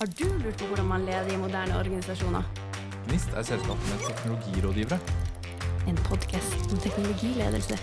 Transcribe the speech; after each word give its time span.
Har 0.00 0.08
du 0.16 0.24
lurt 0.40 0.56
på 0.56 0.66
hvordan 0.66 0.86
man 0.88 1.02
leder 1.04 1.26
i 1.28 1.36
moderne 1.36 1.74
organisasjoner? 1.76 2.46
Gnist 3.04 3.34
er 3.36 3.44
selskapet 3.44 3.88
med 3.90 4.04
teknologirådgivere. 4.06 4.96
En 5.90 5.98
podkast 6.06 6.72
om 6.72 6.80
teknologiledelse. 6.80 7.76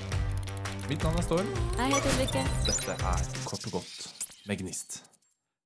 Mitt 0.89 1.05
navn 1.05 1.19
er 1.21 1.25
Storm. 1.27 1.51
Jeg 1.77 1.91
heter 1.91 2.15
Ulrikke. 2.15 2.41
Dette 2.65 2.95
er 3.11 3.21
Kort 3.45 3.67
og 3.69 3.75
godt 3.75 4.25
med 4.49 4.63
Gnist. 4.63 4.97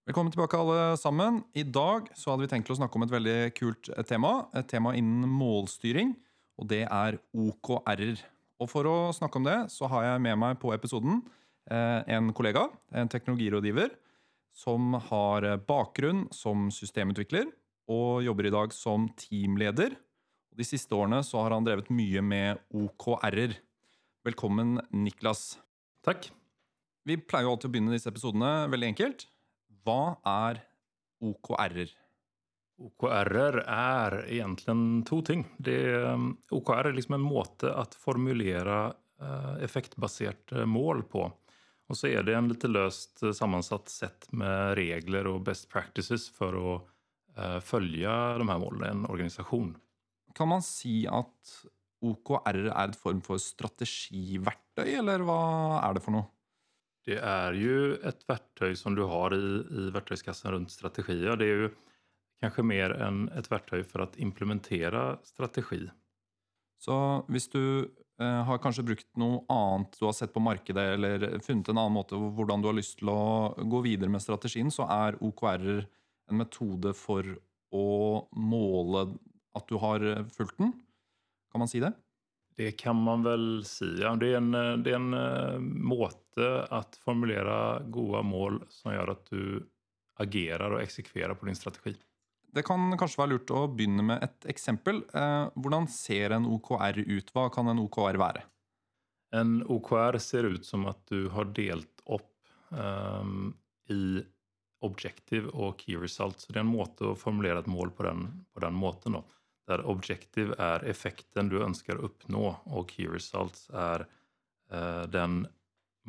Velkommen 0.03 0.35
tilbake, 0.35 0.59
alle 0.59 0.97
sammen. 0.99 1.39
I 1.55 1.63
dag 1.63 2.11
så 2.19 2.33
hadde 2.33 2.43
vi 2.43 2.51
tenkt 2.51 2.73
å 2.75 2.79
snakke 2.81 2.99
om 2.99 3.07
et 3.07 3.15
veldig 3.15 3.39
kult 3.55 3.93
eh, 3.95 4.03
tema. 4.11 4.33
Et 4.51 4.67
tema 4.67 4.91
innen 4.99 5.31
målstyring, 5.31 6.17
og 6.59 6.67
det 6.67 6.83
er 6.83 7.21
OKR-er. 7.31 8.27
Og 8.59 8.73
For 8.75 8.91
å 8.91 8.99
snakke 9.15 9.39
om 9.39 9.47
det 9.47 9.59
så 9.71 9.87
har 9.95 10.09
jeg 10.09 10.27
med 10.27 10.43
meg 10.43 10.59
på 10.59 10.75
episoden 10.75 11.23
eh, 11.71 12.11
en 12.11 12.35
kollega, 12.35 12.67
en 12.91 13.07
teknologirådgiver, 13.07 14.00
som 14.53 14.93
har 15.09 15.47
eh, 15.47 15.57
bakgrunn 15.57 16.27
som 16.35 16.69
systemutvikler 16.73 17.49
og 17.91 18.21
jobber 18.25 18.47
i 18.47 18.53
dag 18.53 18.73
som 18.75 19.09
teamleder. 19.19 19.95
De 20.51 20.67
siste 20.67 20.95
årene 20.95 21.21
så 21.25 21.41
har 21.43 21.55
han 21.55 21.65
drevet 21.65 21.91
mye 21.93 22.21
med 22.23 22.61
OKR-er. 22.75 23.55
Velkommen, 24.27 24.77
Niklas. 24.93 25.55
Takk. 26.05 26.29
Vi 27.07 27.17
pleier 27.17 27.47
jo 27.47 27.55
alltid 27.55 27.71
å 27.71 27.73
begynne 27.73 27.95
disse 27.95 28.11
episodene 28.11 28.69
veldig 28.69 28.91
enkelt. 28.91 29.25
Hva 29.81 30.17
er 30.27 30.61
OKR-er? 31.25 31.95
OKR 32.81 33.61
er 33.61 34.17
egentlig 34.25 34.75
to 35.09 35.21
ting. 35.25 35.45
Det 35.61 35.79
um, 36.05 36.31
OKR 36.53 36.89
er 36.89 36.97
liksom 36.97 37.17
en 37.17 37.25
måte 37.25 37.69
å 37.69 37.85
formulere 38.01 38.77
uh, 39.21 39.55
effektbaserte 39.61 40.65
mål 40.69 41.05
på. 41.09 41.27
Og 41.91 41.97
så 41.99 42.07
er 42.07 42.23
det 42.23 42.37
en 42.37 42.47
litt 42.47 42.63
løst 42.71 43.19
uh, 43.25 43.33
sammensatt 43.35 43.91
sett 43.91 44.29
med 44.31 44.77
regler 44.79 45.27
og 45.27 45.43
best 45.49 45.67
practices 45.71 46.29
for 46.31 46.55
å 46.55 46.75
uh, 46.79 47.59
følge 47.59 48.07
de 48.39 48.47
her 48.47 48.61
målene 48.63 48.87
i 48.87 48.95
en 48.95 49.07
organisasjon. 49.09 49.73
Kan 50.37 50.53
man 50.53 50.63
si 50.63 51.03
at 51.11 51.55
OKR 52.01 52.63
er 52.71 52.87
et 52.87 52.97
form 52.97 53.19
for 53.25 53.41
strategiverktøy, 53.41 54.87
eller 55.01 55.25
hva 55.27 55.41
er 55.83 55.97
det 55.97 56.05
for 56.05 56.15
noe? 56.15 56.29
Det 57.05 57.17
er 57.17 57.55
jo 57.57 57.77
et 58.07 58.23
verktøy 58.29 58.75
som 58.77 58.95
du 58.95 59.03
har 59.09 59.33
i, 59.35 59.41
i 59.41 59.87
verktøyskassen 59.93 60.53
rundt 60.53 60.73
strategier. 60.73 61.35
Det 61.37 61.47
er 61.47 61.63
jo 61.65 61.71
kanskje 62.41 62.65
mer 62.65 62.93
enn 62.97 63.25
et 63.37 63.49
verktøy 63.49 63.81
for 63.85 64.05
å 64.05 64.11
implementere 64.21 65.17
strategi. 65.25 65.83
Så 66.81 66.95
hvis 67.29 67.49
du 67.53 67.61
eh, 67.61 67.85
Eh, 68.21 68.43
har 68.45 68.59
kanskje 68.61 68.83
brukt 68.85 69.07
noe 69.17 69.39
annet 69.49 69.95
du 69.97 70.05
har 70.05 70.13
sett 70.13 70.33
på 70.33 70.43
markedet, 70.43 70.83
eller 70.93 71.23
funnet 71.41 71.71
en 71.71 71.79
annen 71.79 71.95
måte 71.95 72.19
hvordan 72.19 72.61
du 72.61 72.67
har 72.69 72.77
lyst 72.77 72.99
til 72.99 73.09
å 73.09 73.55
gå 73.57 73.81
videre 73.81 74.11
med 74.13 74.21
strategien, 74.21 74.69
så 74.69 74.85
er 74.85 75.17
OKR 75.25 75.65
en 75.81 76.37
metode 76.37 76.93
for 76.97 77.25
å 77.73 77.87
måle 78.37 79.07
at 79.57 79.67
du 79.71 79.79
har 79.81 80.05
eh, 80.05 80.23
fulgt 80.35 80.59
den. 80.61 80.75
Kan 81.51 81.63
man 81.63 81.71
si 81.71 81.81
det? 81.81 81.93
Det 82.59 82.75
kan 82.77 82.99
man 82.99 83.23
vel 83.25 83.47
si, 83.65 83.89
ja. 84.03 84.13
Det 84.19 84.29
er 84.35 84.37
en, 84.43 84.53
eh, 84.59 84.77
det 84.83 84.93
er 84.93 84.99
en 84.99 85.71
måte 85.81 86.51
å 86.69 86.83
formulere 87.01 87.57
gode 87.89 88.21
mål 88.27 88.61
som 88.69 88.93
gjør 88.93 89.15
at 89.15 89.33
du 89.33 89.65
agerer 90.21 90.77
og 90.77 90.83
eksekverer 90.83 91.33
på 91.39 91.49
din 91.49 91.57
strategi. 91.57 91.95
Det 92.51 92.63
kan 92.67 92.91
kanskje 92.99 93.21
være 93.21 93.31
lurt 93.33 93.53
å 93.55 93.63
begynne 93.71 94.03
med 94.03 94.23
et 94.25 94.47
eksempel. 94.51 95.03
Eh, 95.15 95.45
hvordan 95.55 95.87
ser 95.91 96.35
en 96.35 96.49
OKR 96.51 96.99
ut? 96.99 97.31
Hva 97.31 97.47
kan 97.53 97.71
en 97.71 97.79
OKR 97.85 98.19
være? 98.19 98.43
En 99.35 99.61
OKR 99.71 100.19
ser 100.19 100.49
ut 100.51 100.65
som 100.67 100.83
at 100.91 100.99
du 101.07 101.29
har 101.31 101.47
delt 101.55 102.03
opp 102.03 102.27
um, 102.75 102.81
ehm, 102.81 103.45
i 103.87 104.03
objective 104.83 105.53
og 105.53 105.79
key 105.79 105.95
result. 105.95 106.41
Så 106.41 106.51
det 106.51 106.59
er 106.59 106.65
en 106.65 106.73
måte 106.73 107.07
å 107.07 107.15
formulere 107.15 107.63
et 107.63 107.71
mål 107.71 107.93
på 107.95 108.03
den, 108.09 108.25
på 108.51 108.65
den 108.65 108.75
måten. 108.75 109.15
Da. 109.15 109.23
Der 109.71 109.85
objective 109.87 110.57
er 110.59 110.83
effekten 110.91 111.47
du 111.47 111.61
ønsker 111.63 111.95
å 111.95 112.09
oppnå, 112.09 112.43
og 112.75 112.91
key 112.91 113.07
results 113.07 113.69
er 113.71 114.03
uh, 114.03 114.75
eh, 114.75 115.03
den 115.13 115.45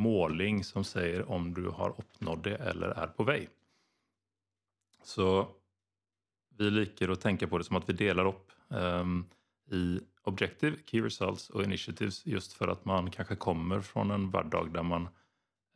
måling 0.03 0.65
som 0.67 0.83
sier 0.89 1.23
om 1.31 1.53
du 1.55 1.69
har 1.77 1.95
oppnådd 2.01 2.47
det 2.49 2.59
eller 2.73 2.97
er 2.99 3.15
på 3.15 3.27
vei. 3.29 3.43
Så 5.07 5.29
vi 6.59 6.71
liker 6.71 7.09
att 7.09 7.21
tänka 7.21 7.47
på 7.47 7.59
det 7.59 7.65
som 7.65 7.77
att 7.77 7.89
vi 7.89 7.93
delar 7.93 8.27
upp 8.27 8.53
um, 8.69 9.27
i 9.71 10.01
objective, 10.25 10.77
key 10.87 11.01
results 11.01 11.51
och 11.51 11.63
initiatives 11.63 12.27
just 12.27 12.53
för 12.53 12.69
att 12.69 12.85
man 12.85 13.11
kanske 13.11 13.37
kommer 13.37 13.81
från 13.81 14.11
en 14.11 14.31
vardag 14.31 14.73
där 14.73 14.83
man 14.83 15.09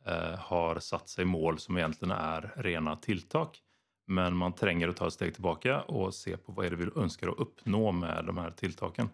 uh, 0.07 0.37
har 0.39 0.79
satt 0.79 1.09
sig 1.09 1.25
mål 1.25 1.59
som 1.59 1.77
egentligen 1.77 2.11
är 2.11 2.53
rena 2.55 2.95
tilltak. 2.95 3.61
Men 4.07 4.35
man 4.35 4.53
tränger 4.53 4.87
att 4.87 4.95
ta 4.95 5.07
ett 5.07 5.13
steg 5.13 5.33
tillbaka 5.33 5.81
och 5.81 6.13
se 6.13 6.37
på 6.37 6.51
vad 6.51 6.65
är 6.65 6.69
det 6.69 6.75
vi 6.75 6.89
önskar 6.95 7.27
att 7.27 7.39
uppnå 7.39 7.91
med 7.91 8.25
de 8.25 8.37
här 8.37 8.51
tilltaken 8.51 9.09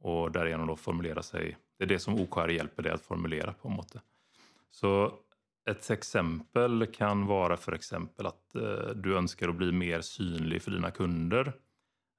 och 0.00 0.32
därigenom 0.32 0.66
då 0.66 0.76
formulera 0.76 1.22
sig. 1.22 1.56
Det 1.78 1.84
är 1.84 1.88
det 1.88 1.98
som 1.98 2.20
OKR 2.20 2.48
hjälper 2.48 2.82
dig 2.82 2.92
att 2.92 3.02
formulera 3.02 3.52
på 3.52 3.68
en 3.68 3.74
måte. 3.74 4.00
Så 4.70 5.12
ett 5.70 5.90
exempel 5.90 6.86
kan 6.86 7.26
vara 7.26 7.56
för 7.56 7.72
exempel 7.72 8.26
att 8.26 8.54
eh, 8.54 8.88
du 8.94 9.16
önskar 9.16 9.48
att 9.48 9.54
bli 9.54 9.72
mer 9.72 10.00
synlig 10.00 10.62
för 10.62 10.70
dina 10.70 10.90
kunder. 10.90 11.52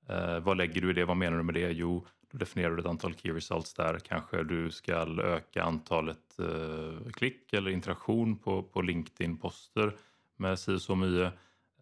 Eh, 0.09 0.39
vad 0.39 0.57
lägger 0.57 0.81
du 0.81 0.89
i 0.89 0.93
det? 0.93 1.05
Vad 1.05 1.17
menar 1.17 1.37
du 1.37 1.43
med 1.43 1.55
det? 1.55 1.71
Jo, 1.71 2.05
då 2.31 2.37
definierar 2.37 2.75
du 2.75 2.79
ett 2.79 2.85
antal 2.85 3.15
key 3.15 3.33
results 3.33 3.73
där. 3.73 3.99
Kanske 3.99 4.43
du 4.43 4.71
ska 4.71 4.93
öka 5.23 5.63
antalet 5.63 6.39
eh, 6.39 7.11
klick 7.11 7.53
eller 7.53 7.71
interaktion 7.71 8.37
på, 8.37 8.63
på 8.63 8.81
LinkedIn-poster 8.81 9.95
med 10.37 10.59
si 10.59 10.79
så 10.79 10.95
mye. 10.95 11.31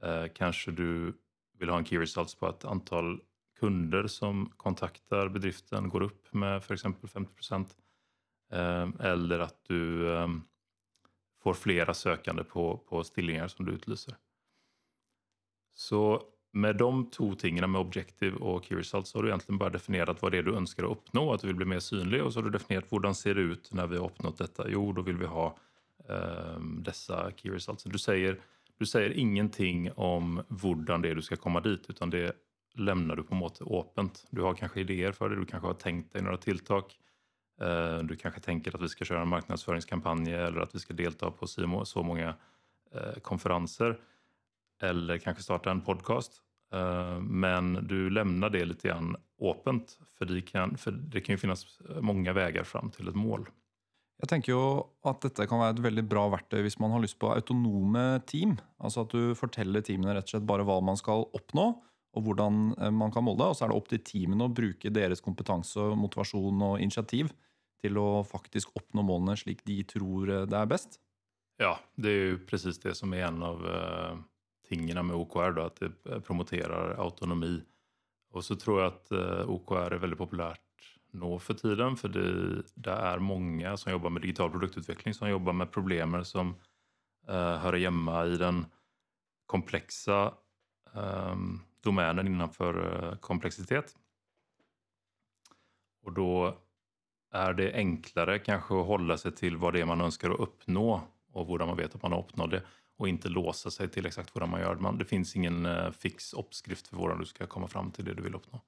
Eh, 0.01 0.25
kanske 0.35 0.71
du 0.71 1.13
vill 1.59 1.69
ha 1.69 1.77
en 1.77 1.85
key 1.85 1.99
results 1.99 2.35
på 2.35 2.49
ett 2.49 2.65
antal 2.65 3.19
kunder 3.59 4.07
som 4.07 4.51
kontaktar 4.57 5.29
bedriften 5.29 5.89
går 5.89 6.01
upp 6.01 6.33
med 6.33 6.63
för 6.63 6.73
exempel 6.73 7.09
50 7.09 7.73
eh, 8.51 8.89
Eller 8.99 9.39
att 9.39 9.59
du 9.67 10.09
får 11.45 11.53
flera 11.53 11.93
sökande 11.93 12.43
på, 12.43 12.77
på 12.77 13.03
stillinger 13.03 13.47
som 13.47 13.65
du 13.65 13.71
utlyser. 13.71 14.15
Så 15.73 16.21
med 16.53 16.77
de 16.77 17.09
två 17.09 17.35
tingene, 17.35 17.67
med 17.67 17.81
objective 17.81 18.37
och 18.37 18.65
key 18.65 18.77
results, 18.77 19.09
så 19.09 19.17
har 19.17 19.23
du 19.23 19.29
egentligen 19.29 19.57
bara 19.57 19.69
definierat 19.69 20.21
vad 20.21 20.31
det 20.31 20.37
är 20.37 20.43
du 20.43 20.55
önskar 20.55 20.83
att 20.83 20.91
uppnå, 20.91 21.33
att 21.33 21.41
du 21.41 21.47
vill 21.47 21.55
bli 21.55 21.65
mer 21.65 21.79
synlig, 21.79 22.23
och 22.23 22.33
så 22.33 22.39
har 22.39 22.43
du 22.43 22.49
definierat 22.49 22.83
hur 22.83 22.89
hvordan 22.89 23.15
ser 23.15 23.35
ut 23.35 23.73
när 23.73 23.87
vi 23.87 23.97
har 23.97 24.05
uppnått 24.05 24.37
detta. 24.37 24.69
Jo, 24.69 24.93
då 24.93 25.01
vill 25.01 25.17
vi 25.17 25.25
ha 25.25 25.57
eh, 26.09 26.59
dessa 26.59 27.31
key 27.35 27.51
results. 27.51 27.83
Du 27.83 27.97
säger, 27.97 28.39
du 28.77 28.85
säger 28.85 29.09
ingenting 29.09 29.91
om 29.95 30.41
hvordan 30.47 31.01
det 31.01 31.09
är 31.09 31.15
du 31.15 31.21
ska 31.21 31.35
komma 31.35 31.61
dit, 31.61 31.89
utan 31.89 32.09
det 32.09 32.35
lämnar 32.75 33.15
du 33.15 33.23
på 33.23 33.35
en 33.35 33.39
måte 33.39 33.63
åpent. 33.63 34.25
Du 34.29 34.41
har 34.41 34.53
kanske 34.53 34.79
idéer 34.79 35.11
för 35.11 35.29
det, 35.29 35.35
du 35.35 35.45
kanske 35.45 35.67
har 35.67 35.73
tänkt 35.73 36.13
dig 36.13 36.21
några 36.21 36.37
tilltag, 36.37 36.83
Eh, 37.61 37.97
du 37.97 38.15
kanske 38.15 38.41
tänker 38.41 38.75
att 38.75 38.81
vi 38.81 38.89
ska 38.89 39.05
köra 39.05 39.21
en 39.21 39.27
marknadsföringskampanj 39.27 40.33
eller 40.33 40.61
att 40.61 40.75
vi 40.75 40.79
ska 40.79 40.93
delta 40.93 41.31
på 41.31 41.47
så 41.85 42.03
många 42.03 42.35
eh, 42.93 43.19
konferenser. 43.21 43.99
Eller 44.81 45.17
kanske 45.17 45.43
starta 45.43 45.71
en 45.71 45.81
podcast. 45.81 46.41
Eh, 46.73 47.19
men 47.19 47.73
du 47.73 48.09
lämnar 48.09 48.49
det 48.49 48.65
lite 48.65 48.87
grann 48.87 49.15
öppet 49.41 49.99
för 50.17 50.25
de 50.25 50.41
kan, 50.41 50.77
det 51.11 51.21
kan 51.21 51.33
ju 51.33 51.37
finnas 51.37 51.79
många 52.01 52.33
vägar 52.33 52.63
fram 52.63 52.91
till 52.91 53.07
ett 53.07 53.15
mål. 53.15 53.49
Jag 54.17 54.29
tänker 54.29 54.51
ju 54.51 54.81
att 55.03 55.21
detta 55.21 55.47
kan 55.47 55.59
vara 55.59 55.69
ett 55.69 55.79
väldigt 55.79 56.05
bra 56.05 56.29
verktyg 56.29 56.65
om 56.65 56.71
man 56.79 56.91
har 56.91 56.99
lust 56.99 57.19
på 57.19 57.31
autonoma 57.33 58.19
team. 58.19 58.57
Alltså 58.77 59.01
att 59.01 59.09
du 59.09 59.33
berättar 59.33 59.81
teamen 59.81 60.13
rätt 60.13 60.23
og 60.23 60.29
slett 60.29 60.43
bare 60.43 60.81
man 60.81 60.97
ska 60.97 61.23
uppnå 61.33 61.83
och 62.13 62.23
hur 62.23 62.91
man 62.91 63.11
kan 63.11 63.23
måla. 63.23 63.43
det. 63.43 63.49
Og 63.49 63.57
så 63.57 63.65
är 63.65 63.69
det 63.69 63.75
upp 63.75 63.89
till 63.89 64.03
teamen 64.03 64.41
att 64.41 64.51
bruka 64.51 64.89
deras 64.89 65.21
kompetens, 65.21 65.75
motivation 65.75 66.61
och 66.61 66.79
initiativ 66.79 67.31
till 67.81 67.97
att 67.97 68.29
faktiskt 68.29 68.69
uppnå 68.75 69.01
målen 69.01 69.37
slik 69.37 69.59
de 69.63 69.83
tror 69.83 70.29
eh, 70.29 70.41
det 70.41 70.57
är 70.57 70.65
bäst? 70.65 70.99
Ja, 71.57 71.79
det 71.95 72.09
är 72.09 72.13
ju 72.13 72.45
precis 72.45 72.79
det 72.79 72.95
som 72.95 73.13
är 73.13 73.25
en 73.25 73.43
av 73.43 73.67
eh, 73.67 74.11
uh, 74.11 74.19
tingarna 74.69 75.03
med 75.03 75.15
OKR, 75.15 75.51
då, 75.51 75.61
att 75.61 75.75
det 75.75 76.11
eh, 76.11 76.19
promoterar 76.19 76.95
autonomi. 77.03 77.63
Och 78.31 78.45
så 78.45 78.55
tror 78.55 78.81
jag 78.81 78.87
att 78.87 79.11
uh, 79.11 79.49
OKR 79.49 79.93
är 79.93 79.97
väldigt 79.97 80.19
populärt 80.19 80.61
nå 81.11 81.39
för 81.39 81.53
tiden, 81.53 81.97
för 81.97 82.07
det, 82.07 82.63
det, 82.75 82.91
är 82.91 83.19
många 83.19 83.77
som 83.77 83.91
jobbar 83.91 84.09
med 84.09 84.21
digital 84.21 84.51
produktutveckling 84.51 85.13
som 85.13 85.29
jobbar 85.29 85.53
med 85.53 85.71
problem 85.71 86.25
som 86.25 86.49
uh, 87.29 87.55
hör 87.57 87.73
hemma 87.73 88.25
i 88.25 88.37
den 88.37 88.65
komplexa 89.45 90.33
um, 90.93 91.61
domänen 91.81 92.27
innenfor 92.27 93.17
komplexitet. 93.21 93.95
Och 96.03 96.13
då 96.13 96.57
är 97.35 97.53
det 97.53 97.73
enklare 97.73 98.39
kanske 98.39 98.79
att 98.79 98.87
hålla 98.87 99.17
sig 99.17 99.31
till 99.31 99.57
vad 99.57 99.73
det 99.73 99.81
är 99.81 99.85
man 99.85 100.01
önskar 100.01 100.29
att 100.29 100.39
uppnå 100.39 101.01
och 101.33 101.47
hur 101.47 101.65
man 101.65 101.77
vet 101.77 101.95
att 101.95 102.03
man 102.03 102.11
har 102.11 102.19
uppnått 102.19 102.51
det, 102.51 102.61
och 102.97 103.09
inte 103.09 103.29
låsa 103.29 103.71
sig 103.71 103.89
till 103.89 104.05
exakt 104.05 104.35
hur 104.35 104.45
man 104.45 104.59
gör? 104.59 104.75
det. 104.75 104.97
Det 104.97 105.05
ingen 105.35 105.65
eh, 105.65 105.91
fix 105.91 106.33
uppskrift 106.33 106.87
för 106.87 106.97
hur 106.97 107.19
du 107.19 107.25
ska 107.25 107.47
komma 107.47 107.67
fram 107.67 107.91
till 107.91 108.05
det 108.05 108.13
du 108.13 108.23
vill 108.23 108.35
uppnå. 108.35 108.61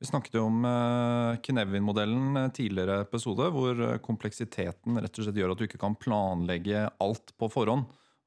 Vi 0.00 0.06
snakket 0.06 0.34
om 0.34 0.64
uh, 0.64 1.36
Knevin-modellen 1.36 2.34
tidigare 2.34 2.50
tidligere 2.50 3.00
episode, 3.00 3.50
hvor 3.50 3.98
kompleksiteten 3.98 4.98
rett 5.00 5.18
og 5.18 5.24
slett 5.26 5.38
gjør 5.38 5.54
at 5.54 5.60
du 5.60 5.64
ikke 5.68 5.80
kan 5.80 5.94
planlägga 5.94 6.90
allt 6.98 7.32
på 7.38 7.48
förhand, 7.48 7.84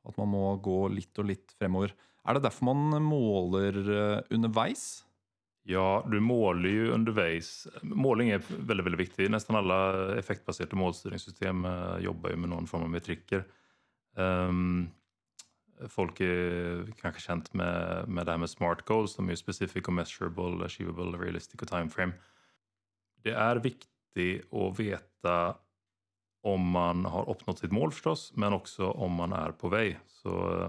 att 0.07 0.17
man 0.17 0.27
må 0.27 0.55
gå 0.55 0.87
lite 0.87 1.21
och 1.21 1.25
lite 1.27 1.53
fremover. 1.53 1.93
Är 2.23 2.33
det 2.33 2.39
därför 2.39 2.65
man 2.65 3.03
måler 3.03 3.89
eh, 3.89 4.21
underveis? 4.29 5.05
Ja, 5.69 6.07
du 6.11 6.19
målar 6.19 6.69
ju 6.69 6.91
under 6.91 7.11
Waze. 7.11 7.69
Målning 7.81 8.29
är 8.29 8.41
väldigt, 8.57 8.85
väldigt 8.85 8.99
viktigt. 8.99 9.31
Nästan 9.31 9.55
alla 9.55 10.15
effektbaserade 10.19 10.75
målstyrningssystem 10.75 11.65
eh, 11.65 11.97
jobbar 11.99 12.29
ju 12.29 12.35
med 12.35 12.49
någon 12.49 12.67
form 12.67 12.83
av 12.83 12.89
metriker. 12.89 13.43
Um, 14.15 14.89
folk 15.87 16.19
är 16.19 16.91
kanske 17.01 17.21
känt 17.21 17.53
med, 17.53 18.07
med 18.07 18.25
det 18.25 18.31
här 18.31 18.37
med 18.37 18.49
smart 18.49 18.85
goals. 18.85 19.15
De 19.15 19.25
är 19.25 19.29
ju 19.29 19.35
specific 19.35 19.83
och 19.83 19.93
measurable, 19.93 20.65
achievable, 20.65 21.17
realistic 21.17 21.61
och 21.61 21.67
time 21.67 21.89
frame. 21.89 22.13
Det 23.23 23.31
är 23.31 23.55
viktigt 23.55 24.53
att 24.53 24.79
veta 24.79 25.57
om 26.43 26.69
man 26.69 27.05
har 27.05 27.29
uppnått 27.29 27.59
sitt 27.59 27.71
mål 27.71 27.91
förstås, 27.91 28.33
men 28.35 28.53
också 28.53 28.89
om 28.89 29.11
man 29.11 29.33
är 29.33 29.51
på 29.51 29.69
väg. 29.69 29.99
Så 30.07 30.61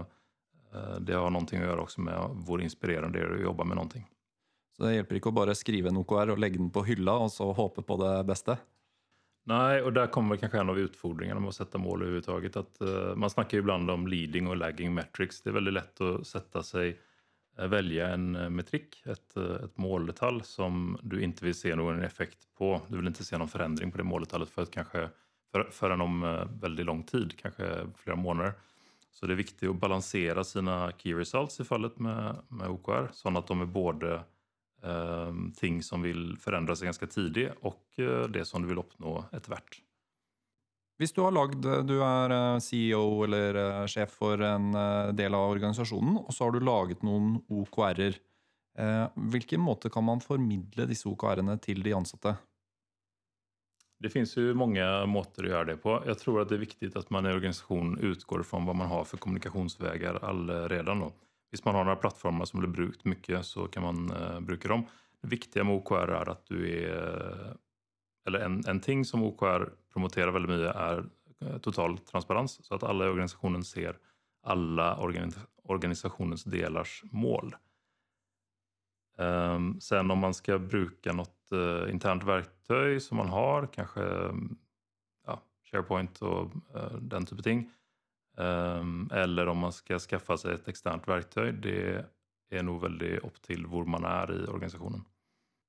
eh, 0.75 1.01
det 1.01 1.15
har 1.15 1.31
någonting 1.31 1.59
att 1.59 1.67
göra 1.67 1.81
också 1.81 2.01
med 2.01 2.31
vår 2.33 2.63
inspirerande 2.63 3.35
att 3.35 3.41
jobba 3.41 3.65
med 3.65 3.77
någonting. 3.77 4.09
Så 4.79 4.87
det 4.87 4.95
hjelper 4.95 5.19
ikke 5.19 5.33
å 5.33 5.35
bare 5.35 5.57
skrive 5.59 5.91
en 5.91 5.97
OKR 5.99 6.31
och 6.31 6.39
lägga 6.39 6.61
den 6.61 6.71
på 6.71 6.85
hylla 6.87 7.13
och 7.19 7.33
så 7.33 7.53
håpe 7.53 7.83
på 7.83 7.97
det 7.99 8.25
bästa? 8.25 8.57
Nej, 9.45 9.83
och 9.83 9.93
där 9.93 10.07
kommer 10.07 10.37
kanske 10.37 10.59
en 10.59 10.71
av 10.71 10.79
utfordringarna 10.79 11.41
med 11.41 11.49
att 11.49 11.55
sätta 11.55 11.79
mål 11.79 12.03
överhuvudtaget. 12.03 12.57
Att, 12.57 12.79
uh, 12.83 12.89
eh, 12.89 13.15
man 13.15 13.31
snackar 13.31 13.57
ju 13.57 13.61
ibland 13.61 13.91
om 13.91 14.07
leading 14.07 14.47
och 14.47 14.57
lagging 14.57 14.95
metrics. 14.95 15.43
Det 15.43 15.51
är 15.51 15.55
väldigt 15.55 15.75
lätt 15.75 16.01
att 16.01 16.27
sätta 16.27 16.63
sig, 16.63 16.89
uh, 16.89 17.65
eh, 17.65 17.69
välja 17.69 18.09
en 18.09 18.37
eh, 18.37 18.43
uh, 18.43 18.51
metrik, 18.51 19.03
ett, 19.07 19.37
ett 19.37 19.77
måldetalj 19.77 20.41
som 20.45 20.99
du 21.03 21.23
inte 21.23 21.45
vill 21.45 21.55
se 21.55 21.75
någon 21.77 22.03
effekt 22.03 22.39
på. 22.59 22.81
Du 22.89 22.97
vill 22.97 23.07
inte 23.07 23.25
se 23.25 23.39
någon 23.39 23.49
förändring 23.49 23.93
på 23.93 23.99
det 23.99 24.05
måldetaljet 24.05 24.51
för 24.51 24.63
att 24.63 24.71
kanske 24.71 25.09
för, 25.53 25.69
förrän 25.71 26.01
om 26.01 26.47
väldigt 26.61 26.87
lång 26.87 27.03
tid, 27.03 27.37
kanske 27.37 27.87
flera 27.97 28.17
månader. 28.17 28.53
Så 29.11 29.27
det 29.27 29.33
är 29.33 29.37
viktigt 29.37 29.71
att 29.71 29.77
balansera 29.77 30.45
sina 30.45 30.93
key 30.99 31.15
results 31.15 31.61
i 31.61 31.65
fallet 31.65 31.99
med, 31.99 32.37
med 32.49 32.69
OKR 32.69 33.09
så 33.13 33.39
att 33.39 33.47
de 33.47 33.61
är 33.61 33.67
både 33.67 34.23
ting 35.57 35.83
som 35.83 36.03
vill 36.03 36.37
förändra 36.39 36.77
sig 36.77 36.85
ganska 36.85 37.07
tidigt 37.07 37.53
och 37.61 37.85
eh, 37.97 38.29
det 38.29 38.45
som 38.45 38.63
du 38.63 38.69
vill 38.69 38.79
uppnå 38.79 39.25
etter 39.33 39.51
hvert. 39.51 39.83
Hvis 40.99 41.13
du 41.15 41.21
har 41.23 41.31
lagd, 41.31 41.63
du 41.87 42.01
er 42.03 42.33
eh, 42.35 42.59
CEO 42.59 43.23
eller 43.23 43.55
eh, 43.63 43.85
sjef 43.87 44.17
for 44.19 44.43
en 44.43 44.73
eh, 44.75 45.11
del 45.15 45.37
av 45.39 45.53
organisasjonen, 45.53 46.17
og 46.25 46.35
så 46.35 46.49
har 46.49 46.57
du 46.57 46.65
laget 46.65 47.07
noen 47.07 47.39
OKR-er. 47.47 48.19
Hvilken 49.33 49.59
måte 49.59 49.91
kan 49.91 50.05
man 50.07 50.21
formidle 50.23 50.85
disse 50.87 51.09
OKR-ene 51.11 51.57
til 51.59 51.81
de 51.83 51.97
ansatte? 51.97 52.37
Det 53.99 54.11
finns 54.11 54.37
ju 54.37 54.55
många 54.55 55.07
måter 55.07 55.45
att 55.45 55.51
göra 55.51 55.65
det 55.65 55.77
på. 55.77 56.03
Jag 56.07 56.19
tror 56.19 56.41
att 56.41 56.49
det 56.49 56.55
är 56.55 56.63
viktigt 56.63 56.97
att 56.97 57.11
man 57.11 57.27
i 57.27 57.33
organisation 57.33 57.99
utgår 57.99 58.43
från 58.43 58.67
vad 58.67 58.77
man 58.77 58.89
har 58.89 59.05
för 59.05 59.17
kommunikationsvägar 59.17 60.25
allredan. 60.25 61.01
Då. 61.01 61.13
Visst 61.51 61.65
man 61.65 61.75
har 61.75 61.85
några 61.85 61.97
plattformar 61.97 62.45
som 62.45 62.61
blir 62.61 62.71
brukt 62.71 63.05
mycket 63.05 63.47
så 63.47 63.67
kan 63.67 63.83
man 63.83 64.11
eh, 64.11 64.41
bruka 64.41 64.69
dem. 64.69 64.87
Det 65.23 65.29
viktiga 65.29 65.65
med 65.65 65.75
OKR 65.75 65.95
är 65.95 66.29
att 66.29 66.47
du 66.47 66.85
är... 66.85 66.97
Eh, 66.97 67.53
eller 68.27 68.39
en, 68.39 68.67
en 68.67 68.81
ting 68.81 69.05
som 69.05 69.23
OKR 69.23 69.73
promoterar 69.93 70.31
väldigt 70.31 70.51
mycket 70.51 70.77
är 70.77 71.05
eh, 71.41 71.59
total 71.59 71.99
transparens. 71.99 72.67
Så 72.67 72.75
att 72.75 72.83
alla 72.83 73.05
i 73.05 73.09
organisationen 73.09 73.65
ser 73.65 73.99
alla 74.43 74.97
organi 74.97 75.33
organisationens 75.63 76.45
delars 76.45 77.03
mål. 77.11 77.57
Um, 79.19 79.81
sen 79.81 80.11
om 80.11 80.19
man 80.19 80.35
ska 80.35 80.59
bruka 80.59 81.13
något 81.13 81.49
uh, 81.53 81.91
internt 81.91 82.25
verktyg 82.25 83.03
som 83.03 83.17
man 83.17 83.29
har, 83.29 83.67
kanske 83.67 84.03
mm, 84.03 84.57
ja, 85.27 85.43
SharePoint 85.71 86.23
och 86.23 86.51
den 87.01 87.25
typen 87.25 87.39
av 87.39 87.43
ting 87.43 87.71
eller 89.13 89.47
om 89.47 89.59
man 89.59 89.73
ska 89.73 89.99
skaffa 89.99 90.37
sig 90.37 90.55
ett 90.55 90.69
externt 90.69 91.09
verktyg. 91.09 91.63
Det 91.63 92.05
är 92.51 92.63
nog 92.63 92.81
väldigt 92.81 93.25
upp 93.25 93.43
till 93.43 93.67
var 93.67 93.85
man 93.85 94.05
är 94.05 94.45
i 94.45 94.47
organisationen. 94.47 95.05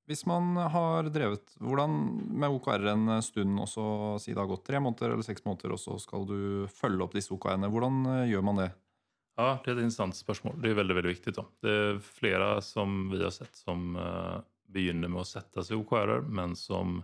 Hvis 0.10 0.26
man 0.26 0.58
har 0.58 1.04
drevet 1.04 1.52
hvordan, 1.62 1.92
med 2.34 2.50
OKR 2.50 2.88
en 2.90 3.22
stund, 3.22 3.60
og 3.62 3.70
så 3.70 3.84
si 4.18 4.34
det 4.34 4.42
har 4.42 4.50
gått 4.50 4.66
tre 4.66 4.80
måneder 4.82 5.14
eller 5.14 5.26
seks 5.26 5.46
måneder, 5.46 5.76
og 5.76 5.82
så 5.82 5.98
skal 6.02 6.26
du 6.26 6.40
følge 6.74 7.06
opp 7.06 7.14
disse 7.14 7.30
OKR-ene, 7.36 7.70
hvordan 7.70 8.00
eh, 8.10 8.24
gjør 8.32 8.48
man 8.48 8.62
det? 8.64 8.72
Ja, 9.38 9.60
Det 9.64 9.72
är 9.72 9.76
ett 9.76 9.84
intressant 9.84 10.16
spörsmål. 10.16 10.62
Det 10.62 10.70
är 10.70 10.74
väldigt, 10.74 10.98
väldigt 10.98 11.12
viktigt. 11.12 11.36
Då. 11.36 11.46
Det 11.62 11.72
är 11.72 12.00
flera 12.00 12.62
som 12.62 13.12
vi 13.12 13.24
har 13.24 13.30
sett 13.30 13.56
som 13.56 13.96
uh, 13.96 14.42
begynner 14.68 15.08
med 15.08 15.22
att 15.22 15.28
sätta 15.28 15.64
sig 15.64 15.76
OKR 15.76 16.22
men 16.22 16.56
som 16.56 17.04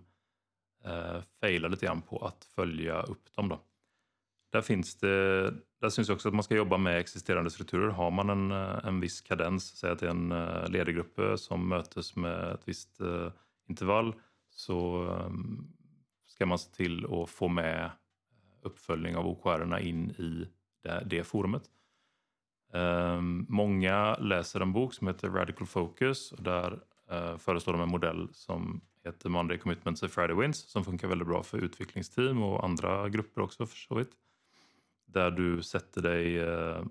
uh, 0.86 1.70
lite 1.70 1.86
grann 1.86 2.02
på 2.02 2.26
att 2.26 2.46
följa 2.46 3.02
upp 3.02 3.34
dem. 3.36 3.50
Då. 3.50 3.60
Där, 4.56 4.62
finns 4.62 4.96
det, 4.96 5.54
där 5.82 5.90
syns 5.90 6.10
också 6.10 6.28
att 6.28 6.34
man 6.34 6.44
ska 6.44 6.56
jobba 6.56 6.78
med 6.78 7.00
existerande 7.00 7.50
strukturer. 7.50 7.88
Har 7.88 8.12
man 8.12 8.30
en, 8.30 8.52
eh, 8.52 8.86
en 8.86 9.00
viss 9.00 9.22
kadens, 9.22 9.78
säg 9.78 9.92
att 9.92 10.00
det 10.00 10.06
är 10.06 10.10
en 10.10 10.32
eh, 10.32 10.70
ledargrupp 10.70 11.20
eh, 11.20 11.36
som 11.36 11.70
mötes 11.70 12.16
med 12.16 12.52
ett 12.52 12.62
visst 12.66 13.00
intervall, 13.70 14.16
så 14.50 15.08
ska 16.28 16.46
man 16.46 16.60
se 16.60 16.72
till 16.72 17.06
att 17.06 17.30
få 17.30 17.48
med 17.48 17.92
uppföljning 18.62 19.16
av 19.16 19.28
OKR 19.28 19.80
in 19.80 20.12
i 20.12 20.48
det, 20.84 21.04
det 21.06 21.24
forumet. 21.24 21.64
Ehm, 22.74 23.46
många 23.50 24.16
läser 24.16 24.60
en 24.60 24.74
bok 24.74 24.94
som 24.94 25.08
heter 25.08 25.30
Radical 25.30 25.68
Focus 25.68 26.32
och 26.32 26.44
där 26.44 26.80
föreslår 27.38 27.74
de 27.74 27.82
en 27.82 27.90
modell 27.90 28.30
som 28.34 28.82
heter 29.04 29.30
Monday 29.30 29.58
Commitments 29.58 30.04
and 30.04 30.12
Friday 30.12 30.36
Wins 30.36 30.70
som 30.70 30.84
funkar 30.84 31.08
väldigt 31.08 31.28
bra 31.28 31.44
för 31.44 31.58
utvecklingsteam 31.58 32.44
och 32.44 32.64
andra 32.64 33.10
grupper 33.10 33.42
också 33.42 33.66
för 33.66 33.78
så 33.78 33.96
vitt 33.96 34.12
där 35.06 35.32
du 35.32 35.64
sätter 35.64 36.02
dig, 36.02 36.40
eh, 36.40 36.84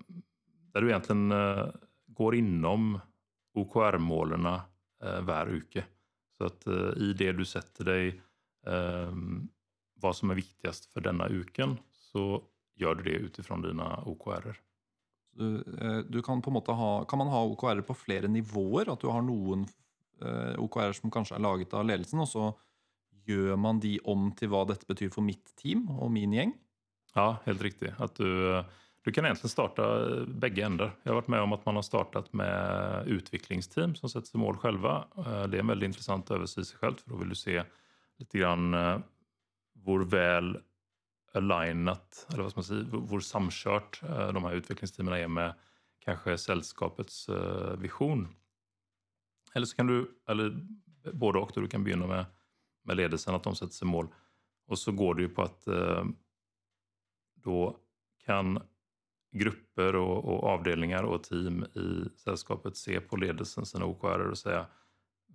där 0.73 0.81
du 0.81 0.89
egentligen 0.89 1.31
eh, 1.31 1.67
går 2.07 2.35
inom 2.35 2.99
OKR-målen 3.53 4.45
eh, 4.45 4.61
varje 5.21 5.21
var 5.21 5.47
uke. 5.47 5.85
Så 6.37 6.45
att 6.45 6.67
i 6.97 7.13
det 7.13 7.31
du 7.31 7.45
sätter 7.45 7.85
dig 7.85 8.21
vad 9.93 10.15
som 10.15 10.31
är 10.31 10.35
viktigast 10.35 10.85
för 10.85 11.01
denna 11.01 11.27
uken 11.27 11.77
så 11.91 12.43
gör 12.75 12.95
du 12.95 13.03
det 13.03 13.09
utifrån 13.09 13.61
dina 13.61 14.03
OKR. 14.05 14.59
Du, 15.31 15.63
du, 16.09 16.21
kan 16.21 16.41
på 16.41 16.51
måte 16.51 16.71
ha, 16.71 17.05
kan 17.05 17.17
man 17.17 17.27
ha 17.27 17.43
OKR 17.43 17.81
på 17.81 17.93
flera 17.93 18.27
nivåer? 18.27 18.93
Att 18.93 18.99
du 18.99 19.07
har 19.07 19.21
någon 19.21 19.65
OKR 20.57 20.91
som 20.91 21.11
kanske 21.11 21.35
är 21.35 21.39
laget 21.39 21.73
av 21.73 21.85
ledelsen 21.85 22.19
och 22.19 22.29
så 22.29 22.59
gör 23.25 23.55
man 23.55 23.79
de 23.79 23.99
om 24.03 24.31
till 24.31 24.49
vad 24.49 24.67
detta 24.67 24.85
betyder 24.87 25.13
för 25.13 25.21
mitt 25.21 25.55
team 25.55 25.89
och 25.89 26.11
min 26.11 26.33
gäng? 26.33 26.53
Ja, 27.17 27.37
helt 27.43 27.61
riktigt. 27.61 27.93
Att 27.97 28.15
du, 28.15 28.63
du 29.01 29.11
kan 29.11 29.25
egentligen 29.25 29.49
starta 29.49 30.09
eh, 30.09 30.25
bägge 30.25 30.65
ändar. 30.65 30.91
Jag 31.03 31.11
har 31.11 31.15
varit 31.15 31.27
med 31.27 31.41
om 31.41 31.53
att 31.53 31.65
man 31.65 31.75
har 31.75 31.81
startat 31.81 32.33
med 32.33 33.07
utvecklingsteam 33.07 33.95
som 33.95 34.09
sätter 34.09 34.27
sig 34.27 34.39
mål 34.39 34.57
själva. 34.57 35.07
Eh, 35.17 35.43
det 35.43 35.57
är 35.57 35.59
en 35.59 35.67
väldigt 35.67 35.87
intressant 35.87 36.31
översyn 36.31 36.61
i 36.61 36.65
sig 36.65 36.77
själv 36.77 36.95
för 36.95 37.09
då 37.09 37.15
vill 37.15 37.29
du 37.29 37.35
se 37.35 37.63
lite 38.17 38.37
grann 38.37 38.73
eh, 38.73 38.99
hur 39.85 40.05
väl 40.05 40.57
alignat, 41.33 42.27
eller 42.33 42.43
vad 42.43 42.51
ska 42.51 42.57
man 42.57 42.63
säga, 42.63 43.07
hur 43.09 43.19
samkört 43.19 44.01
de 44.33 44.43
här 44.43 44.53
utvecklingsteamen 44.53 45.13
är 45.13 45.27
med 45.27 45.53
kanske 45.99 46.37
sällskapets 46.37 47.29
vision. 47.77 48.27
Eller 49.53 49.65
så 49.65 49.75
kan 49.75 49.87
du, 49.87 50.11
eller 50.27 50.65
både 51.13 51.39
och, 51.39 51.51
då 51.55 51.61
du 51.61 51.67
kan 51.67 51.83
begynna 51.83 52.07
med, 52.07 52.25
med 52.83 52.97
ledelsen, 52.97 53.35
att 53.35 53.43
de 53.43 53.55
sätter 53.55 53.73
sig 53.73 53.87
mål. 53.87 54.07
Och 54.67 54.79
så 54.79 54.91
går 54.91 55.15
det 55.15 55.21
ju 55.21 55.29
på 55.29 55.41
att 55.41 55.67
då 57.45 57.77
kan 58.25 58.59
grupper 59.31 59.95
och, 59.95 60.25
och, 60.25 60.43
avdelningar 60.43 61.03
och 61.03 61.23
team 61.23 61.63
i 61.63 62.09
sällskapet 62.17 62.77
se 62.77 62.99
på 62.99 63.15
ledelsen 63.15 63.65
sina 63.65 63.85
OKR 63.85 64.19
och 64.19 64.37
säga 64.37 64.65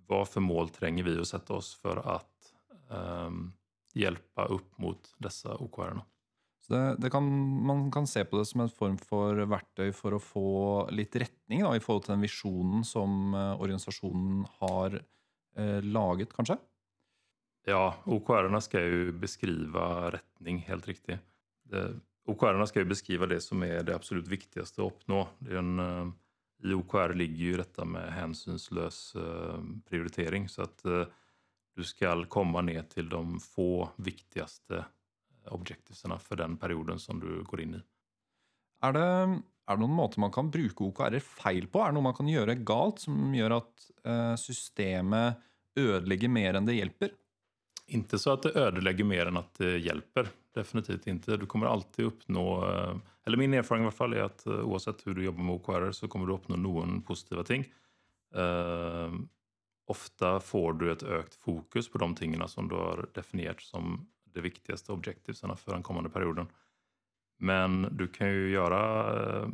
vad 0.07 0.29
för 0.29 0.41
mål 0.41 0.69
tränger 0.69 1.05
vi 1.05 1.21
att 1.21 1.29
sätta 1.29 1.55
oss 1.55 1.75
för 1.75 2.15
att 2.15 2.55
um, 2.89 3.53
hjälpa 3.95 4.45
upp 4.45 4.79
mot 4.79 5.15
dessa 5.19 5.57
OKR. 5.57 6.01
Så 6.61 6.73
det, 6.73 6.97
det 6.99 7.11
kan, 7.11 7.25
man 7.67 7.91
kan 7.91 8.07
se 8.07 8.25
på 8.25 8.39
det 8.39 8.47
som 8.47 8.61
en 8.61 8.69
form 8.69 8.99
för 8.99 9.35
verktyg 9.35 9.95
för 9.95 10.13
att 10.13 10.23
få 10.23 10.89
lite 10.91 11.19
rättning 11.19 11.63
då, 11.63 11.77
i 11.77 11.81
förhållande 11.81 12.07
till 12.07 12.13
den 12.13 12.21
visionen 12.21 12.85
som 12.85 13.35
uh, 13.35 13.61
organisationen 13.61 14.47
har 14.59 15.05
uh, 15.59 15.83
laget 15.83 16.33
kanske? 16.33 16.57
Ja, 17.65 17.95
OKR 18.05 18.61
ska 18.61 18.81
ju 18.81 19.13
beskriva 19.13 20.11
rättning, 20.11 20.59
helt 20.59 20.89
riktigt. 20.89 21.30
OKR 22.31 22.67
ska 22.67 22.79
ju 22.79 22.85
beskriva 22.85 23.27
det 23.27 23.41
som 23.41 23.63
är 23.63 23.83
det 23.83 23.95
absolut 23.95 24.29
viktigaste 24.29 24.83
att 24.83 24.93
uppnå. 24.93 25.29
En, 25.51 25.79
eh, 25.79 26.09
I 26.63 26.73
OKR 26.73 27.15
ligger 27.15 27.45
ju 27.45 27.57
detta 27.57 27.85
med 27.85 28.13
hänsynslös 28.13 29.15
eh, 29.15 29.61
prioritering 29.89 30.49
så 30.49 30.63
att 30.63 30.85
eh, 30.85 31.05
du 31.77 31.85
ska 31.85 32.25
komma 32.25 32.61
ner 32.61 32.83
till 32.83 33.09
de 33.09 33.41
få 33.41 33.91
viktigaste 33.97 34.85
objektivene 35.47 36.19
för 36.19 36.37
den 36.37 36.57
perioden 36.57 36.99
som 36.99 37.21
du 37.21 37.43
går 37.43 37.61
in 37.61 37.75
i. 37.75 37.81
Är 38.83 38.93
det, 38.93 39.01
är 39.67 39.77
det 39.77 39.81
någon 39.81 39.91
måte 39.91 40.21
man 40.21 40.33
kan 40.33 40.51
bruka 40.51 40.85
OKR 40.85 41.19
fel 41.19 41.67
på? 41.67 41.81
Är 41.81 41.87
det 41.87 41.93
något 41.93 42.03
man 42.03 42.15
kan 42.15 42.29
göra 42.29 42.55
galt 42.55 42.99
som 42.99 43.35
gör 43.35 43.51
att 43.51 43.91
systemet 44.41 45.37
ödelägger 45.77 46.29
mer 46.29 46.55
än 46.55 46.67
det 46.67 46.75
hjälper? 46.75 47.13
Inte 47.87 48.19
så 48.19 48.33
att 48.33 48.43
det 48.43 48.55
ödelägger 48.55 49.05
mer 49.05 49.27
än 49.27 49.37
att 49.37 49.55
det 49.55 49.79
hjälper 49.79 50.29
definitivt 50.55 51.07
inte. 51.07 51.37
Du 51.37 51.47
kommer 51.47 51.67
alltid 51.67 52.05
uppnå, 52.05 52.69
eh, 52.69 52.97
eller 53.25 53.37
min 53.37 53.55
erfarenhet 53.55 53.85
i 53.85 53.87
alla 53.87 53.91
fall 53.91 54.13
är 54.13 54.23
att 54.23 54.47
eh, 54.47 54.61
oavsett 54.61 55.07
hur 55.07 55.15
du 55.15 55.25
jobbar 55.25 55.43
med 55.43 55.55
OKR 55.55 55.91
så 55.93 56.09
kommer 56.09 56.27
du 56.27 56.33
uppnå 56.33 56.57
någon 56.57 57.03
positiva 57.03 57.45
ting. 57.45 57.65
Eh, 58.35 59.13
ofta 59.87 60.41
får 60.41 60.73
du 60.73 60.93
ett 60.93 61.03
ökt 61.03 61.35
fokus 61.35 61.89
på 61.89 61.99
de 61.99 62.15
tingarna 62.15 62.49
som 62.49 62.69
du 62.69 62.75
har 62.75 63.09
definierat 63.15 63.61
som 63.61 64.07
det 64.25 64.41
viktigaste 64.41 64.93
objektiven 64.93 65.57
för 65.57 65.73
den 65.73 65.83
kommande 65.83 66.11
perioden. 66.11 66.47
Men 67.39 67.89
du 67.97 68.09
kan 68.09 68.29
ju 68.29 68.51
göra 68.51 69.51